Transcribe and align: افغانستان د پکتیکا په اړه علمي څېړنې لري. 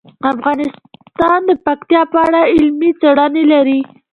افغانستان 0.33 1.39
د 1.49 1.51
پکتیکا 1.65 2.01
په 2.11 2.17
اړه 2.25 2.41
علمي 2.53 2.91
څېړنې 2.99 3.43
لري. 3.53 3.79